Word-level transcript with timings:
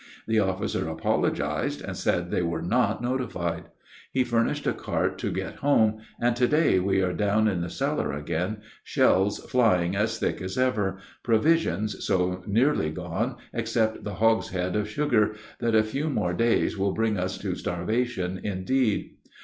The 0.27 0.39
officer 0.39 0.89
apologized 0.89 1.79
and 1.79 1.95
said 1.95 2.31
they 2.31 2.41
were 2.41 2.63
not 2.63 3.03
notified. 3.03 3.65
He 4.11 4.23
furnished 4.23 4.65
a 4.65 4.73
cart 4.73 5.19
to 5.19 5.29
get 5.31 5.57
home, 5.57 5.99
and 6.19 6.35
to 6.37 6.47
day 6.47 6.79
we 6.79 7.03
are 7.03 7.13
down 7.13 7.47
in 7.47 7.61
the 7.61 7.69
cellar 7.69 8.11
again, 8.11 8.61
shells 8.83 9.37
flying 9.37 9.95
as 9.95 10.17
thick 10.17 10.41
as 10.41 10.57
ever; 10.57 10.97
provisions 11.21 12.03
so 12.03 12.41
nearly 12.47 12.89
gone, 12.89 13.35
except 13.53 14.03
the 14.03 14.15
hogshead 14.15 14.75
of 14.75 14.89
sugar, 14.89 15.35
that 15.59 15.75
a 15.75 15.83
few 15.83 16.09
more 16.09 16.33
days 16.33 16.75
will 16.75 16.93
bring 16.93 17.19
us 17.19 17.37
to 17.37 17.53
starvation 17.53 18.41
indeed. 18.43 19.17